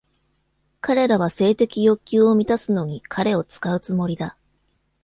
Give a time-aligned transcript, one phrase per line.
[0.79, 4.35] 彼らは性的欲求を満たすのに彼を使うつもりだ。